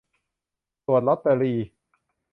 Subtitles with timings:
[0.85, 1.53] ตรวจลอตเตอรี